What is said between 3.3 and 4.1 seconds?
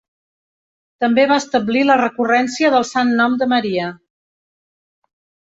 de Maria.